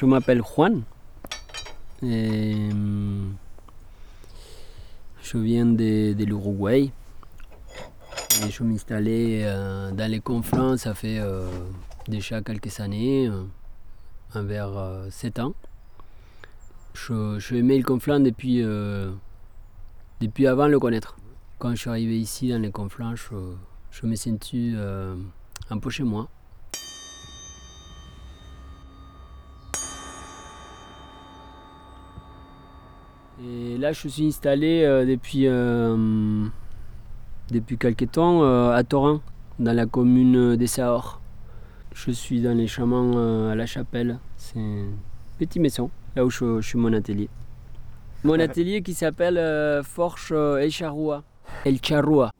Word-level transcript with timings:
Je 0.00 0.06
m'appelle 0.06 0.40
Juan. 0.42 0.80
Et, 2.02 2.54
hum, 2.70 3.34
je 5.22 5.36
viens 5.36 5.66
de, 5.66 6.24
l'Uruguay. 6.24 6.90
Et 8.42 8.50
je 8.50 8.62
m'installais 8.62 9.42
euh, 9.44 9.92
dans 9.92 10.10
les 10.10 10.20
conflans, 10.20 10.78
ça 10.78 10.94
fait 10.94 11.18
euh, 11.18 11.46
déjà 12.08 12.40
quelques 12.40 12.80
années, 12.80 13.28
euh, 13.28 13.42
envers 14.34 15.04
7 15.10 15.38
ans. 15.40 15.52
Je, 16.94 17.38
je 17.38 17.56
aimais 17.56 17.76
le 17.76 17.84
conflant 17.84 18.20
depuis, 18.20 18.62
euh, 18.62 19.10
depuis 20.22 20.46
avant 20.46 20.64
de 20.64 20.70
le 20.70 20.80
connaître. 20.80 21.18
Quand 21.58 21.72
je 21.72 21.76
suis 21.76 21.90
arrivé 21.90 22.18
ici 22.18 22.48
dans 22.48 22.62
les 22.62 22.70
conflans, 22.70 23.16
je, 23.16 23.34
je 23.90 24.06
me 24.06 24.14
sentis 24.14 24.72
euh, 24.74 25.14
un 25.68 25.76
peu 25.76 25.90
chez 25.90 26.04
moi. 26.04 26.30
Et 33.42 33.78
là, 33.78 33.92
je 33.92 34.08
suis 34.08 34.26
installé 34.26 34.82
euh, 34.84 35.06
depuis, 35.06 35.46
euh, 35.46 36.46
depuis 37.50 37.78
quelques 37.78 38.10
temps 38.10 38.42
euh, 38.42 38.72
à 38.72 38.84
Torin, 38.84 39.22
dans 39.58 39.72
la 39.72 39.86
commune 39.86 40.56
des 40.56 40.66
Sahors. 40.66 41.20
Je 41.94 42.10
suis 42.10 42.42
dans 42.42 42.56
les 42.56 42.66
chamans 42.66 43.12
euh, 43.16 43.50
à 43.50 43.54
la 43.54 43.64
chapelle. 43.64 44.18
C'est 44.36 44.58
une 44.58 44.92
petite 45.38 45.62
maison, 45.62 45.90
là 46.16 46.24
où 46.24 46.30
je, 46.30 46.60
je 46.60 46.68
suis 46.68 46.78
mon 46.78 46.92
atelier. 46.92 47.28
Mon 48.24 48.38
atelier 48.40 48.82
qui 48.82 48.92
s'appelle 48.92 49.40
Forge 49.84 50.32
El 50.32 50.70
Charrua. 50.70 51.22
El 51.64 51.78
Charrua. 51.82 52.30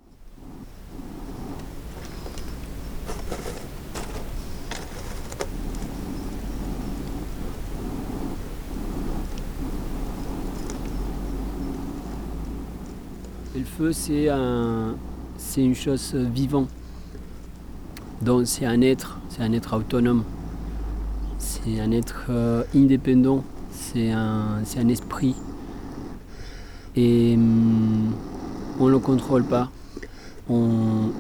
Le 13.52 13.64
feu, 13.64 13.92
c'est 13.92 14.28
un, 14.28 14.94
une 15.56 15.74
chose 15.74 16.14
vivante. 16.14 16.68
Donc 18.22 18.46
c'est 18.46 18.64
un 18.64 18.80
être, 18.80 19.18
c'est 19.28 19.42
un 19.42 19.52
être 19.52 19.76
autonome. 19.76 20.22
C'est 21.38 21.80
un 21.80 21.90
être 21.90 22.26
euh, 22.30 22.62
indépendant. 22.76 23.42
C'est 23.72 24.12
un, 24.12 24.58
un 24.76 24.88
esprit. 24.88 25.34
Et 26.94 27.34
hum, 27.34 28.12
on 28.78 28.86
ne 28.86 28.92
le 28.92 28.98
contrôle 29.00 29.42
pas. 29.42 29.68
On, 30.48 31.10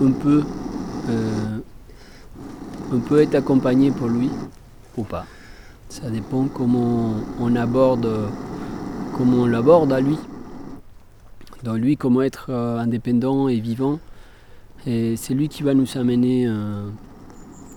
on 0.00 0.12
peut, 0.12 0.44
euh, 1.08 1.58
on 2.92 3.00
peut 3.00 3.20
être 3.22 3.34
accompagné 3.34 3.90
pour 3.90 4.06
lui 4.06 4.30
ou 4.96 5.02
pas. 5.02 5.26
Ça 5.88 6.10
dépend 6.10 6.46
comment 6.46 7.14
on 7.40 7.56
aborde, 7.56 8.08
comment 9.16 9.38
on 9.38 9.46
l'aborde 9.46 9.92
à 9.92 10.00
lui. 10.00 10.16
Lui, 11.74 11.96
comment 11.96 12.22
être 12.22 12.46
euh, 12.50 12.78
indépendant 12.78 13.48
et 13.48 13.58
vivant. 13.58 13.98
Et 14.86 15.16
c'est 15.16 15.34
lui 15.34 15.48
qui 15.48 15.62
va 15.62 15.74
nous 15.74 15.98
amener 15.98 16.46
euh, 16.46 16.88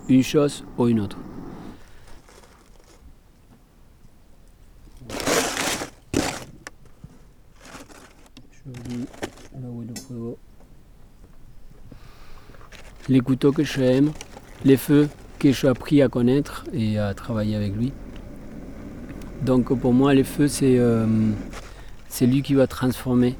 une 0.08 0.24
chose 0.24 0.64
ou 0.78 0.88
une 0.88 1.00
autre. 1.00 1.18
Les 13.08 13.22
couteaux 13.22 13.52
que 13.52 13.64
j'aime, 13.64 14.12
les 14.64 14.78
feux 14.78 15.10
que 15.40 15.52
j'ai 15.52 15.68
appris 15.68 16.02
à 16.04 16.10
connaître 16.10 16.66
et 16.74 17.00
à 17.00 17.14
travailler 17.16 17.56
avec 17.56 17.76
lui. 17.76 17.92
Donc 19.42 19.74
pour 19.80 19.94
moi, 19.94 20.14
les 20.14 20.24
feux, 20.24 20.48
c'est 20.48 20.78
euh, 20.78 21.08
c'est 22.10 22.26
lui 22.26 22.42
qui 22.42 22.54
va 22.54 22.68
transformer. 22.68 23.36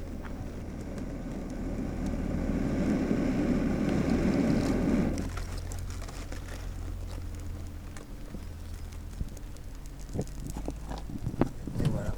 Et 11.78 11.88
voilà. 11.92 12.14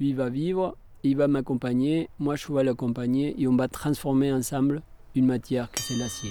Lui 0.00 0.08
il 0.08 0.16
va 0.16 0.30
vivre, 0.30 0.78
il 1.02 1.14
va 1.14 1.28
m'accompagner, 1.28 2.08
moi 2.18 2.34
je 2.34 2.50
vais 2.50 2.64
l'accompagner 2.64 3.38
et 3.38 3.46
on 3.46 3.54
va 3.54 3.68
transformer 3.68 4.32
ensemble 4.32 4.80
une 5.14 5.26
matière 5.26 5.70
que 5.70 5.78
c'est 5.78 5.96
l'acier. 5.96 6.30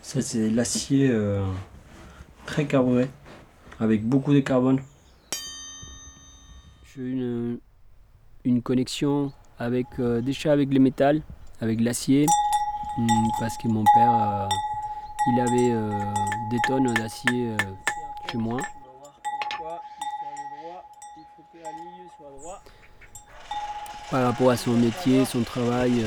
Ça 0.00 0.22
c'est 0.22 0.48
l'acier 0.48 1.10
euh, 1.10 1.44
très 2.46 2.68
carboné, 2.68 3.08
avec 3.80 4.04
beaucoup 4.04 4.32
de 4.32 4.38
carbone. 4.38 4.78
J'ai 6.94 7.02
une, 7.02 7.58
une 8.44 8.62
connexion 8.62 9.32
avec, 9.58 9.86
euh, 9.98 10.20
déjà 10.20 10.52
avec 10.52 10.72
le 10.72 10.78
métal, 10.78 11.22
avec 11.60 11.80
l'acier, 11.80 12.26
hum, 12.98 13.30
parce 13.40 13.56
que 13.56 13.68
mon 13.68 13.84
père, 13.94 14.12
euh, 14.12 14.48
il 15.32 15.40
avait 15.40 15.70
euh, 15.72 15.90
des 16.50 16.58
tonnes 16.66 16.92
d'acier 16.94 17.48
euh, 17.48 17.56
chez 18.30 18.38
moi. 18.38 18.60
Par 24.10 24.24
rapport 24.24 24.50
à 24.50 24.56
son 24.56 24.72
métier, 24.72 25.24
son 25.24 25.42
travail. 25.42 26.04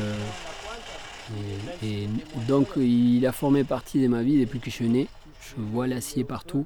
et, 1.81 2.07
donc 2.47 2.67
il 2.77 3.25
a 3.25 3.31
formé 3.31 3.63
partie 3.63 3.99
de 3.99 4.07
ma 4.07 4.21
vie 4.21 4.39
depuis 4.39 4.59
que 4.59 4.69
je 4.69 4.75
suis 4.75 4.89
né. 4.89 5.07
Je 5.41 5.55
vois 5.59 5.87
l'acier 5.87 6.23
partout. 6.23 6.65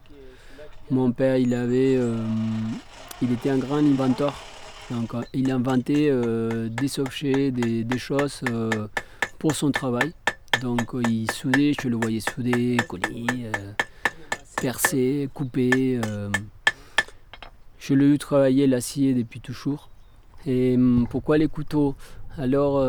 Mon 0.92 1.14
père, 1.14 1.38
il 1.38 1.54
avait, 1.54 1.98
il 3.22 3.32
était 3.32 3.52
un 3.52 3.58
grand 3.58 3.78
inventeur. 3.78 4.34
Donc, 4.92 5.14
il 5.34 5.50
inventait 5.50 6.12
des 6.70 7.00
objets, 7.00 7.52
des, 7.52 7.98
choses 7.98 8.42
pour 9.40 9.56
son 9.56 9.72
travail. 9.72 10.14
Donc 10.62 10.94
euh, 10.94 11.02
il 11.10 11.32
soudait, 11.32 11.74
je 11.82 11.88
le 11.88 11.96
voyais 11.96 12.20
souder, 12.20 12.78
coller, 12.88 13.26
euh, 13.46 13.74
percer, 14.62 15.30
couper. 15.34 16.00
euh. 16.06 16.30
Je 17.80 17.94
l'ai 17.94 18.06
eu 18.06 18.18
travailler 18.18 18.68
l'acier 18.68 19.14
depuis 19.14 19.40
toujours. 19.40 19.90
Et 20.46 20.76
hum, 20.76 21.08
pourquoi 21.10 21.38
les 21.38 21.48
couteaux? 21.48 21.96
Alors 22.38 22.86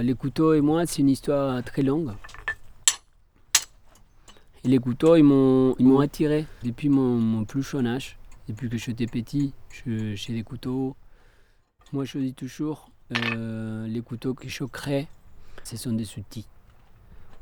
les 0.00 0.14
couteaux 0.14 0.54
et 0.54 0.60
moi, 0.60 0.86
c'est 0.86 1.02
une 1.02 1.10
histoire 1.10 1.62
très 1.64 1.82
longue. 1.82 2.12
Et 4.64 4.68
les 4.68 4.78
couteaux, 4.78 5.16
ils 5.16 5.24
m'ont, 5.24 6.00
attiré 6.00 6.46
depuis 6.62 6.88
mon, 6.88 7.44
plus 7.44 7.62
jeune 7.62 7.86
âge. 7.86 8.16
Depuis 8.48 8.70
que 8.70 8.78
j'étais 8.78 9.06
petit, 9.06 9.52
j'ai 9.84 10.32
des 10.32 10.42
couteaux. 10.42 10.96
Moi, 11.92 12.04
je 12.06 12.18
dis 12.18 12.32
toujours, 12.32 12.88
les 13.10 14.00
couteaux 14.00 14.32
que 14.32 14.48
je 14.48 14.64
crée, 14.64 15.06
ce 15.64 15.76
sont 15.76 15.92
des 15.92 16.06
outils. 16.18 16.46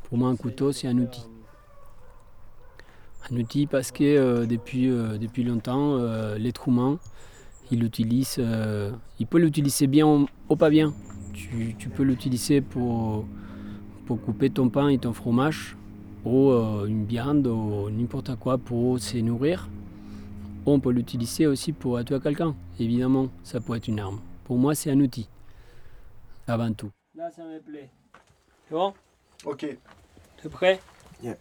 Pour 0.05 0.19
moi, 0.19 0.28
un 0.28 0.37
couteau, 0.37 0.72
c'est 0.72 0.88
un 0.88 0.99
outil. 0.99 1.25
Un 3.30 3.36
outil 3.36 3.66
parce 3.66 3.91
que 3.92 4.04
euh, 4.04 4.47
depuis, 4.47 4.89
euh, 4.89 5.19
depuis 5.19 5.45
longtemps, 5.45 5.97
euh, 5.97 6.39
l'être 6.39 6.69
humain, 6.69 6.98
il 7.71 7.80
l'utilise, 7.80 8.36
euh, 8.39 8.92
il 9.19 9.27
peut 9.27 9.39
l'utiliser 9.39 9.86
bien 9.86 10.07
ou, 10.07 10.57
pas 10.57 10.71
bien. 10.71 10.92
Tu, 11.33 11.74
tu 11.78 11.89
peux 11.89 12.03
l'utiliser 12.03 12.60
pour, 12.60 13.27
pour 14.07 14.21
couper 14.21 14.51
ton 14.51 14.68
pain 14.68 14.89
et 14.89 14.98
ton 14.98 15.13
fromage, 15.13 15.77
ou 16.25 16.51
une 16.86 17.07
viande, 17.07 17.47
ou 17.47 17.91
n'importe 17.91 18.36
quoi 18.36 18.59
pour 18.59 19.01
se 19.01 19.16
nourrir. 19.18 19.68
On 20.66 20.78
peut 20.78 20.91
l'utiliser 20.92 21.47
aussi 21.47 21.72
pour 21.72 22.04
tuer 22.04 22.21
quelqu'un. 22.21 22.54
Évidemment, 22.78 23.28
ça 23.42 23.60
peut 23.60 23.75
être 23.77 23.89
une 23.89 23.98
arme. 23.98 24.21
Pour 24.45 24.59
moi, 24.59 24.75
c'est 24.75 24.91
un 24.91 25.01
outil, 25.01 25.28
avant 26.47 26.72
tout. 26.72 26.91
Là, 27.15 27.30
ça 27.30 27.45
me 27.45 27.59
plaît. 27.60 27.91
C'est 28.72 28.78
bon 28.78 28.95
Ok. 29.45 29.66
T'es 30.41 30.48
prêt 30.48 30.80
Yep. 31.22 31.39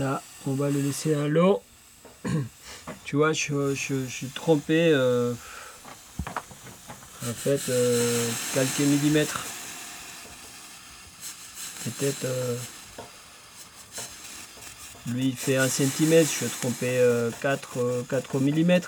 On 0.00 0.54
va 0.54 0.70
le 0.70 0.80
laisser 0.80 1.14
à 1.14 1.26
l'eau. 1.26 1.60
tu 3.04 3.16
vois, 3.16 3.32
je, 3.32 3.74
je, 3.74 4.06
suis 4.06 4.28
trompé. 4.28 4.90
euh, 4.92 5.32
En 7.28 7.32
fait, 7.34 7.60
euh, 7.68 8.28
quelques 8.54 8.78
millimètres. 8.80 9.44
Peut-être. 11.84 12.24
euh, 12.24 12.56
lui 15.06 15.28
il 15.28 15.36
fait 15.36 15.56
1 15.56 15.68
cm, 15.68 16.20
je 16.20 16.24
suis 16.24 16.46
trompé 16.60 17.02
4, 17.40 17.78
euh, 17.78 18.02
4 18.10 18.40
mm. 18.40 18.80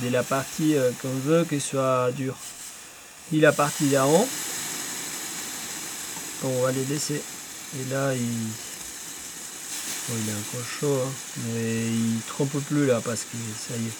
Dès 0.00 0.10
la 0.10 0.24
partie 0.24 0.74
qu'on 1.00 1.08
veut 1.08 1.44
qu'elle 1.44 1.60
soit 1.60 2.10
dure. 2.12 2.36
Et 3.32 3.38
la 3.38 3.52
partie 3.52 3.96
haut, 3.96 4.28
on 6.42 6.62
va 6.62 6.72
les 6.72 6.84
laisser. 6.86 7.22
Et 7.78 7.90
là, 7.92 8.12
il, 8.12 8.20
bon, 10.08 10.14
il 10.22 10.28
est 10.28 10.32
encore 10.32 10.66
chaud, 10.66 11.00
hein, 11.04 11.12
mais 11.46 11.86
il 11.86 12.20
trompe 12.26 12.58
plus 12.66 12.86
là 12.86 13.00
parce 13.04 13.22
que 13.22 13.36
ça 13.58 13.76
y 13.76 13.86
est. 13.86 13.92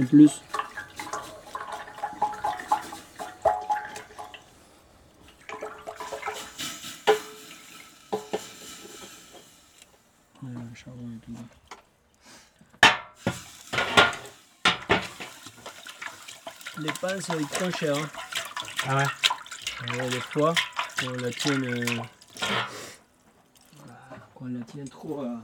En 0.00 0.04
plus. 0.04 0.42
Ouais, 10.40 10.52
le 10.52 10.76
charbon 10.76 11.08
est 11.16 11.24
tout 11.26 11.32
bon. 11.32 11.40
Les 16.80 16.92
pinces, 17.00 17.28
ils 17.38 17.48
sont 17.58 17.70
chers. 17.70 17.96
Hein. 17.96 18.08
Ah 18.86 18.96
ouais 18.96 19.04
Ouais, 19.98 20.08
des 20.10 20.20
fois, 20.20 20.54
on 21.06 21.10
la 21.22 21.30
tient, 21.30 21.60
euh, 21.62 21.84
qu'on 24.34 24.46
la 24.46 24.60
tient 24.60 24.84
trop 24.84 25.22
euh, 25.22 25.36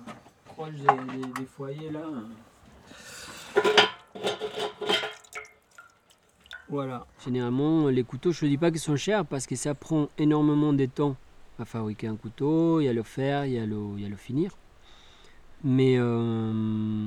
proche 0.45 0.73
des, 0.75 0.87
des- 0.87 1.33
des 1.41 1.47
foyers 1.47 1.91
là. 1.91 2.01
Voilà. 6.69 7.07
Généralement, 7.25 7.89
les 7.89 8.03
couteaux, 8.05 8.33
je 8.33 8.45
ne 8.45 8.51
dis 8.51 8.59
pas 8.59 8.71
qu'ils 8.71 8.81
sont 8.81 8.97
chers 8.97 9.25
parce 9.25 9.47
que 9.47 9.55
ça 9.57 9.75
prend 9.75 10.09
énormément 10.19 10.73
de 10.73 10.87
temps 10.87 11.17
à 11.59 11.65
fabriquer 11.65 12.09
un 12.09 12.17
couteau. 12.17 12.81
Il 12.81 12.85
y 12.85 12.89
a 12.89 12.93
le 12.93 13.03
faire, 13.03 13.45
il 13.47 13.53
y 13.53 13.59
a 13.59 13.67
le, 13.67 13.77
il 13.97 14.03
y 14.03 14.07
a 14.07 14.09
le 14.09 14.17
finir. 14.17 14.53
Mais, 15.63 15.95
euh, 15.99 17.07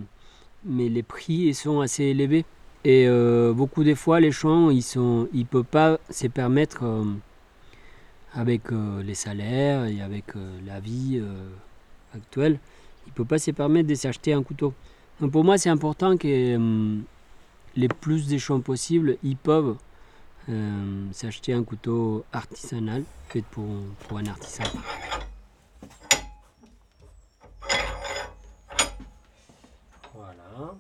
mais 0.64 0.90
les 0.90 1.04
prix 1.04 1.34
ils 1.50 1.56
sont 1.56 1.82
assez 1.82 2.04
élevés. 2.06 2.46
Et 2.88 3.06
euh, 3.06 3.52
beaucoup 3.52 3.84
des 3.84 3.96
fois, 3.96 4.22
les 4.22 4.32
champs, 4.32 4.70
ils 4.70 4.82
sont, 4.82 5.28
ils 5.34 5.46
peuvent 5.46 5.66
pas 5.66 5.98
se 6.10 6.28
permettre 6.28 6.86
euh, 6.86 7.04
avec 8.34 8.72
euh, 8.72 9.04
les 9.04 9.14
salaires 9.14 9.84
et 9.88 10.00
avec 10.02 10.28
la 10.66 10.80
vie 10.80 11.22
actuelle, 12.16 12.60
ils 13.06 13.12
peuvent 13.12 13.26
pas 13.26 13.40
se 13.40 13.52
permettre 13.52 13.90
de 13.90 13.96
s'acheter 13.96 14.32
un 14.32 14.42
couteau. 14.42 14.74
Donc 15.20 15.34
pour 15.34 15.44
moi, 15.44 15.58
c'est 15.58 15.70
important 15.70 16.16
que 16.16 16.98
les 17.76 17.88
plus 17.90 18.26
des 18.26 18.40
champs 18.40 18.62
possibles, 18.62 19.18
ils 19.22 19.36
peuvent 19.36 19.76
s'acheter 21.12 21.52
un 21.52 21.64
couteau 21.64 22.24
artisanal 22.32 23.04
fait 23.28 23.44
pour 23.52 24.18
un 24.18 24.28
artisan. 24.28 24.64
Voilà. 30.16 30.78